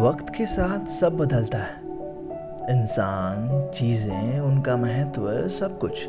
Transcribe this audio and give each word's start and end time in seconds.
वक्त 0.00 0.34
के 0.34 0.46
साथ 0.46 0.86
सब 0.86 1.16
बदलता 1.16 1.58
है। 1.58 1.84
इंसान, 2.80 3.70
चीज़ें, 3.74 4.40
उनका 4.40 4.76
महत्व, 4.76 5.48
सब 5.48 5.78
कुछ। 5.78 6.08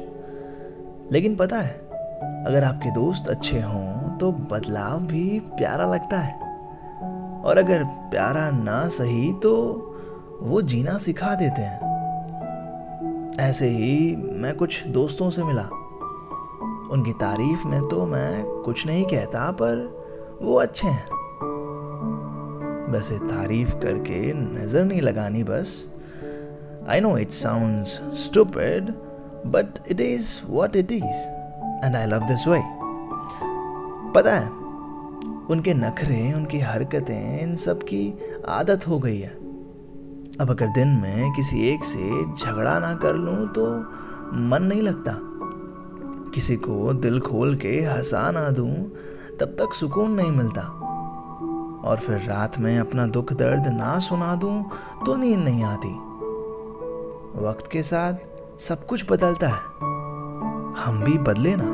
लेकिन 1.12 1.36
पता 1.36 1.56
है, 1.56 1.86
अगर 2.46 2.64
आपके 2.64 2.92
दोस्त 2.92 3.28
अच्छे 3.28 3.62
हों 3.62 4.18
तो 4.18 4.32
बदलाव 4.32 5.00
भी 5.00 5.40
प्यारा 5.40 5.86
लगता 5.86 6.18
है। 6.18 6.46
और 7.42 7.58
अगर 7.58 7.84
प्यारा 7.84 8.50
ना 8.52 8.88
सही 8.88 9.34
तो 9.34 9.82
वो 10.42 10.62
जीना 10.62 10.98
सिखा 10.98 11.36
देते 11.36 11.62
हैं। 11.62 11.96
ऐसे 13.40 13.68
ही 13.68 14.16
मैं 14.16 14.56
कुछ 14.56 14.88
दोस्तों 14.88 15.30
से 15.30 15.44
मिला। 15.44 15.70
उनकी 16.92 17.14
तारीफ़ 17.14 17.68
में 17.68 17.88
तो 17.88 18.06
मैं 18.06 18.46
कुछ 18.46 18.88
नहीं 18.88 19.06
कहता, 19.06 19.52
पर 19.52 20.06
वो 20.42 20.56
अच्छे 20.56 20.88
हैं। 20.88 21.15
वैसे 22.96 23.18
तारीफ़ 23.28 23.76
करके 23.76 24.22
नज़र 24.34 24.86
नहीं 24.86 25.02
लगानी 25.02 25.44
बस। 25.44 25.86
I 26.90 27.00
know 27.02 27.18
it 27.18 27.32
sounds 27.34 28.00
stupid 28.24 28.94
but 29.48 29.80
it 29.92 30.02
is 30.02 30.30
what 30.50 30.76
it 30.76 30.92
is 30.92 31.28
and 31.86 31.96
I 31.96 32.06
love 32.06 32.28
this 32.28 32.48
way 32.48 32.62
पता 34.16 34.34
है, 34.34 34.48
उनके 35.50 35.74
नखरे, 35.74 36.34
उनकी 36.34 36.60
हरकतें, 36.60 37.42
इन 37.42 37.56
सब 37.56 37.82
की 37.84 38.14
आदत 38.50 38.88
हो 38.88 39.00
गई 39.00 39.20
है। 39.20 39.34
अब 40.40 40.50
अगर 40.50 40.68
दिन 40.68 40.88
में 40.88 41.34
किसी 41.34 41.68
एक 41.70 41.84
से 41.84 42.10
झगड़ा 42.36 42.78
ना 42.80 42.94
कर 42.96 43.16
लूँ 43.16 43.48
तो 43.48 43.66
मन 44.50 44.64
नहीं 44.64 44.82
लगता। 44.82 45.18
किसी 46.34 46.56
को 46.58 46.94
दिल 46.94 47.20
खोल 47.20 47.56
के 47.56 47.80
हंसा 47.82 48.30
ना 48.32 48.50
दूँ, 48.50 48.74
तब 49.40 49.56
तक 49.60 49.74
सुकून 49.74 50.12
नहीं 50.12 50.32
मिलता। 50.32 50.62
और 51.86 51.98
फिर 51.98 52.18
रात 52.18 52.58
में 52.60 52.80
अपना 52.80 53.08
दुख 53.08 53.34
दर्द 53.34 53.68
ना 53.68 53.98
सुना 54.00 54.36
दूँ 54.36 54.64
तो 55.06 55.16
नींद 55.16 55.40
नहीं 55.40 55.64
आती। 55.64 55.94
वक्त 57.46 57.68
के 57.72 57.84
साथ 57.84 58.60
सब 58.60 58.86
कुछ 58.86 59.06
बदलता 59.12 59.48
है। 59.48 59.62
हम 60.84 61.02
भी 61.06 61.18
बदले 61.18 61.56
ना। 61.56 61.70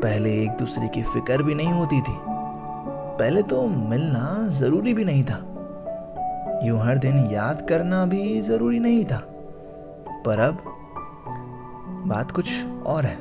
पहले 0.00 0.32
एक 0.42 0.50
दूसरे 0.50 0.88
की 0.88 1.02
फ़िक्र 1.02 1.42
भी 1.42 1.54
नहीं 1.54 1.72
होती 1.72 2.00
थी। 2.00 2.16
पहले 3.18 3.42
तो 3.42 3.66
मिलना 3.68 4.48
ज़रूरी 4.48 4.94
भी 4.94 5.04
नहीं 5.04 5.24
था। 5.24 5.38
यूँ 6.64 6.80
हर 6.80 6.98
दिन 6.98 7.18
याद 7.30 7.66
करना 7.68 8.04
भी 8.06 8.40
ज़रूरी 8.40 8.78
नहीं 8.78 9.04
था। 9.04 9.22
पर 10.26 10.40
अब 10.40 10.62
बात 12.06 12.30
कुछ 12.30 12.66
और 12.86 13.06
है। 13.06 13.18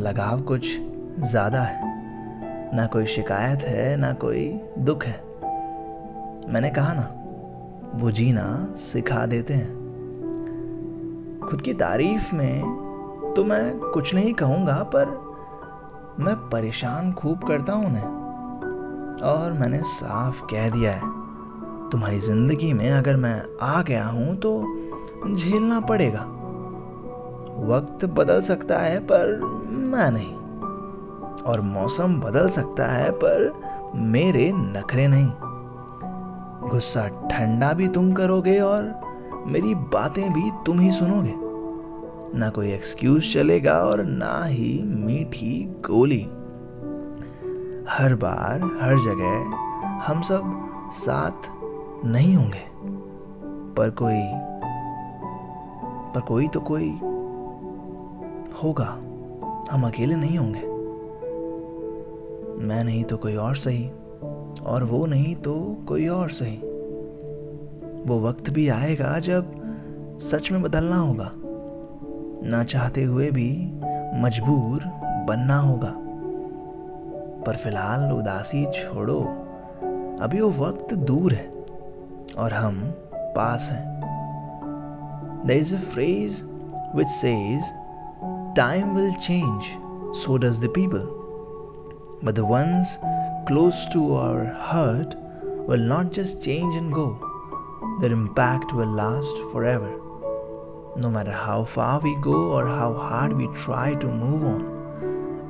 लगाव 0.00 0.42
कुछ 0.42 0.76
ज़्यादा 1.20 1.62
है। 1.62 1.85
ना 2.76 2.86
कोई 2.86 3.06
शिकायत 3.06 3.60
है, 3.60 3.96
ना 3.96 4.12
कोई 4.12 4.60
दुख 4.78 5.04
है। 5.04 5.24
मैंने 6.52 6.70
कहा 6.70 6.92
ना, 6.92 7.12
वो 7.94 8.10
जीना 8.10 8.74
सिखा 8.76 9.26
देते 9.26 9.54
हैं। 9.54 9.68
खुद 11.48 11.60
की 11.60 11.74
तारीफ़ 11.74 12.34
में 12.34 13.32
तो 13.36 13.44
मैं 13.44 13.78
कुछ 13.78 14.14
नहीं 14.14 14.34
कहूँगा, 14.34 14.82
पर 14.96 15.06
मैं 16.20 16.34
परेशान 16.36 17.12
खूब 17.12 17.44
करता 17.44 17.72
हूँ 17.72 17.86
उन्हें। 17.86 19.22
और 19.22 19.52
मैंने 19.52 19.82
साफ़ 19.82 20.42
कह 20.42 20.70
दिया 20.70 20.92
है, 20.92 21.00
तुम्हारी 21.90 22.18
ज़िंदगी 22.20 22.72
में 22.72 22.90
अगर 22.90 23.16
मैं 23.16 23.42
आ 23.62 23.82
गया 23.82 24.04
हूँ 24.04 24.36
तो 24.36 24.52
झेलना 25.34 25.80
पड़ेगा। 25.80 26.20
वक्त 27.66 28.04
बदल 28.04 28.40
सकता 28.40 28.78
है, 28.78 28.98
पर 29.00 29.40
मैं 29.70 30.10
नहीं। 30.10 30.45
और 31.46 31.60
मौसम 31.60 32.20
बदल 32.20 32.48
सकता 32.48 32.86
है, 32.86 33.10
पर 33.10 33.52
मेरे 33.94 34.52
नखरे 34.54 35.08
नहीं। 35.08 35.32
गुस्सा 36.70 37.08
ठंडा 37.08 37.72
भी 37.72 37.88
तुम 37.88 38.12
करोगे 38.12 38.60
और 38.60 39.00
मेरी 39.46 39.74
बातें 39.74 40.32
भी 40.32 40.50
तुम 40.66 40.80
ही 40.80 40.92
सुनोगे। 40.92 41.34
ना 42.38 42.48
कोई 42.48 42.72
एक्सक्यूज 42.72 43.34
चलेगा 43.34 43.72
और 43.72 44.04
ना 44.04 44.44
ही 44.44 44.82
मीठी 44.84 45.82
गोली। 45.86 46.22
हर 47.90 48.14
बार, 48.14 48.78
हर 48.82 48.98
जगह 48.98 49.56
हम 50.06 50.22
सब 50.22 50.68
साथ 50.92 51.50
नहीं 52.04 52.36
होंगे। 52.36 52.76
पर 53.74 53.90
कोई 53.90 54.22
पर 56.14 56.20
कोई 56.20 56.48
तो 56.48 56.60
कोई 56.60 56.90
होगा। 58.62 58.98
हम 59.72 59.86
अकेले 59.86 60.14
नहीं 60.14 60.38
होंगे। 60.38 60.75
मैं 62.58 62.84
नहीं 62.84 63.04
तो 63.04 63.16
कोई 63.16 63.36
और 63.36 63.56
सही 63.56 63.90
और 64.62 64.84
वो 64.84 65.06
नहीं 65.06 65.36
तो 65.36 65.76
कोई 65.88 66.08
और 66.08 66.30
सही। 66.30 66.56
वो 68.06 68.20
वक्त 68.20 68.50
भी 68.50 68.68
आएगा 68.68 69.18
जब 69.18 69.54
सच 70.20 70.52
में 70.52 70.62
बदलना 70.62 70.96
होगा। 70.96 71.30
ना 72.48 72.64
चाहते 72.64 73.04
हुए 73.04 73.30
भी 73.30 73.80
मजबूर 74.14 74.82
बनना 75.28 75.58
होगा। 75.58 75.94
पर 77.46 77.56
फ़िलहाल 77.56 78.12
उदासी 78.12 78.66
छोड़ो 78.66 79.20
अभी 80.20 80.40
वो 80.40 80.50
वक्त 80.50 80.94
दूर 80.94 81.32
है 81.32 81.52
और 82.38 82.52
हम 82.52 82.94
पास 83.16 83.68
हैं। 83.72 83.96
The 85.46 85.50
is 85.50 85.74
a 85.74 85.78
phrase 85.78 86.42
which 86.96 87.08
says, 87.08 87.62
Time 88.58 88.96
will 88.96 89.12
change, 89.12 89.64
so 90.24 90.44
does 90.44 90.66
the 90.66 90.84
people. 90.84 91.25
But 92.26 92.34
the 92.34 92.44
ones 92.44 92.98
close 93.46 93.86
to 93.90 94.16
our 94.16 94.46
heart 94.68 95.14
will 95.68 95.84
not 95.90 96.10
just 96.10 96.42
change 96.42 96.74
and 96.74 96.92
go, 96.92 97.04
their 98.00 98.10
impact 98.10 98.72
will 98.72 98.88
last 99.00 99.36
forever. 99.52 99.90
No 100.96 101.08
matter 101.08 101.30
how 101.30 101.62
far 101.64 102.00
we 102.00 102.16
go 102.22 102.38
or 102.56 102.66
how 102.66 102.94
hard 102.94 103.32
we 103.32 103.46
try 103.64 103.94
to 103.94 104.08
move 104.08 104.42
on, 104.42 104.64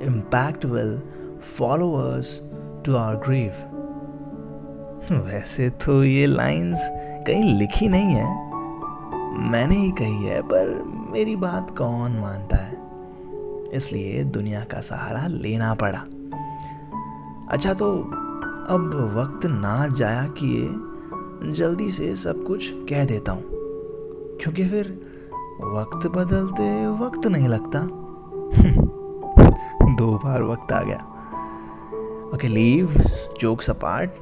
impact 0.03 0.66
will 0.66 1.00
follow 1.41 1.94
us 1.94 2.42
to 2.84 2.97
our 2.97 3.16
grave. 3.16 3.56
वैसे 5.10 5.69
तो 5.84 6.03
ये 6.04 6.26
lines 6.26 6.88
कहीं 7.26 7.53
लिखी 7.58 7.88
नहीं 7.88 8.14
है 8.14 8.26
मैंने 9.50 9.76
ही 9.76 9.91
कही 10.00 10.26
है 10.26 10.41
पर 10.53 10.75
मेरी 11.12 11.37
बात 11.47 11.70
कौन 11.78 12.19
मानता 12.20 12.56
है 12.56 13.70
इसलिए 13.76 14.25
दुनिया 14.37 14.64
का 14.72 14.81
सहारा 14.91 15.26
लेना 15.26 15.72
पड़ा 15.82 16.04
अच्छा 17.50 17.74
तो 17.74 18.02
अब 18.68 19.14
वक्त 19.16 19.46
ना 19.46 19.88
जाया 19.88 20.22
किए, 20.22 20.68
जल्दी 21.52 21.90
से 21.90 22.16
सब 22.16 22.44
कुछ 22.44 22.70
कह 22.72 23.04
देता 23.04 23.32
हूँ। 23.32 23.42
क्योंकि 24.40 24.68
फिर 24.68 25.00
वक्त 25.62 26.06
बदलते 26.06 26.86
वक्त 26.86 27.26
नहीं 27.26 27.48
लगता। 27.48 27.80
दो 29.94 30.20
बार 30.24 30.42
वक्त 30.42 30.72
आ 30.72 30.82
गया। 30.82 31.12
ओके, 32.34 32.48
लीव 32.48 32.88
जोक 33.40 33.62
सपाट 33.62 34.14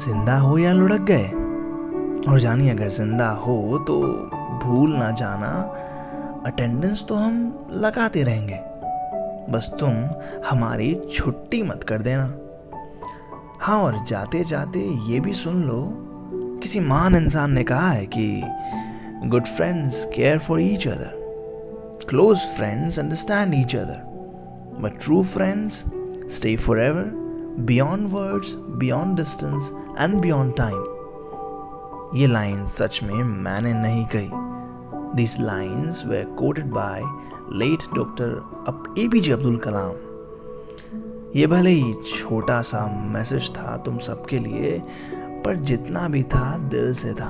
ज़िंदा 0.00 0.38
हो 0.38 0.58
या 0.58 0.72
लुढ़क 0.72 1.00
गए? 1.00 1.26
और 2.32 2.40
जानिए 2.40 2.70
अगर 2.70 2.88
ज़िंदा 2.88 3.30
हो 3.30 3.78
तो 3.78 4.02
भूल 4.64 4.92
ना 4.92 5.10
जाना। 5.10 5.48
अटेंडेंस 6.46 7.04
तो 7.08 7.14
हम 7.14 7.66
लगाते 7.70 8.22
रहेंगे। 8.22 8.75
बस 9.50 9.70
तुम 9.80 9.92
हमारी 10.48 10.94
छुट्टी 11.12 11.62
मत 11.62 11.84
कर 11.84 12.02
देना। 12.02 12.24
हाँ 13.60 13.78
और 13.82 14.04
जाते 14.04 14.42
जाते 14.44 14.80
ये 15.08 15.20
भी 15.20 15.32
सुन 15.32 15.62
लो, 15.62 15.82
किसी 16.62 16.80
महान 16.80 17.14
इंसान 17.16 17.52
ने 17.52 17.64
कहा 17.64 17.90
है 17.90 18.06
कि 18.06 18.42
good 19.28 19.46
friends 19.46 20.04
care 20.14 20.38
for 20.38 20.60
each 20.60 20.88
other 20.88 22.04
close 22.08 22.38
friends 22.56 22.98
understand 22.98 23.54
each 23.54 23.76
other 23.76 24.02
but 24.80 24.98
true 25.00 25.22
friends 25.22 25.82
stay 26.36 26.56
forever 26.82 27.04
beyond 27.66 28.08
words 28.10 28.54
beyond 28.78 29.16
distance 29.16 29.70
and 29.98 30.20
beyond 30.20 30.54
time 30.56 30.84
ये 32.14 32.26
लाइन 32.26 32.66
सच 32.66 33.00
में 33.02 33.22
मैंने 33.24 33.72
नहीं 33.72 34.04
कही। 34.06 34.30
This 35.16 35.38
lines 35.40 36.04
were 36.06 36.22
quoted 36.38 36.70
by 36.70 37.02
late 37.52 37.94
doctor, 37.94 38.30
अब 38.68 38.94
A 38.98 39.08
P 39.08 39.20
जे 39.20 39.32
अब्दुल 39.32 39.56
कलाम। 39.56 39.92
ये 41.36 41.46
भले 41.46 41.70
ही 41.70 41.94
छोटा 41.94 42.62
सा 42.62 42.86
मैसेज 43.10 43.50
था 43.50 43.76
तुम 43.76 43.98
सबके 43.98 44.38
लिए, 44.38 44.82
पर 45.44 45.56
जितना 45.56 46.08
भी 46.08 46.22
था 46.22 46.58
दिल 46.58 46.94
से 46.94 47.14
था। 47.14 47.28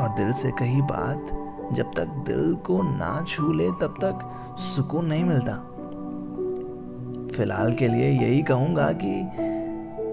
और 0.00 0.08
दिल 0.08 0.32
से 0.32 0.50
कही 0.50 0.82
बात, 0.82 1.26
जब 1.72 1.90
तक 1.96 2.06
दिल 2.06 2.54
को 2.54 2.82
ना 2.82 3.24
छू 3.28 3.52
ले, 3.52 3.70
तब 3.70 3.94
तक 4.04 4.18
सुकून 4.58 5.06
नहीं 5.06 5.24
मिलता। 5.24 5.52
फ़िलहाल 7.36 7.74
के 7.74 7.88
लिए 7.88 8.10
यही 8.10 8.42
कहूँगा 8.42 8.92
कि 8.92 9.28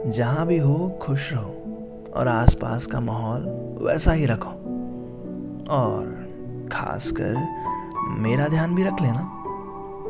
जहाँ 0.10 0.48
भी 0.48 0.58
हो, 0.58 1.00
खुश 1.02 1.34
रहो 1.34 1.56
और 2.16 2.28
आसपास 2.28 2.86
का 2.86 3.00
माहौल 3.00 3.42
वैसा 3.82 4.12
ही 4.12 4.26
रखो। 4.26 4.50
और 5.70 6.30
खासकर 6.72 7.36
मेरा 8.10 8.48
ध्यान 8.48 8.76
भी 8.76 8.84
रख 8.84 9.02
लेना। 9.02 9.36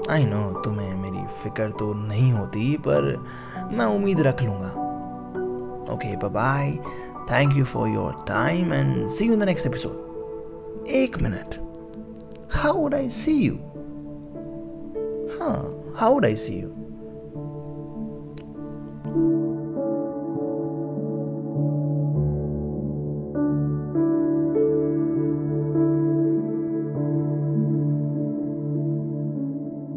आई 0.09 0.25
नो 0.25 0.51
तुम्हें 0.61 0.95
मेरी 0.95 1.25
फ़िक्र 1.27 1.71
तो 1.71 1.93
नहीं 1.93 2.31
होती, 2.33 2.77
पर 2.77 3.25
मैं 3.71 3.85
उम्मीद 3.85 4.21
रख 4.21 4.43
लूँगा। 4.43 4.69
Okay 5.93 6.29
bye 6.29 6.71
thank 7.31 7.57
you 7.57 7.65
for 7.65 7.89
your 7.89 8.25
time 8.27 8.73
and 8.73 9.09
see 9.09 9.25
you 9.25 9.33
in 9.33 9.39
the 9.39 9.43
next 9.43 9.67
episode 9.67 10.87
एक 10.87 11.21
minute 11.21 11.55
how 12.53 12.73
would 12.73 12.95
I 12.95 13.09
see 13.09 13.31
you 13.31 13.53
हाँ 15.39 15.93
how 15.95 16.13
would 16.13 16.25
I 16.25 16.35
see 16.35 16.53
you 16.53 16.67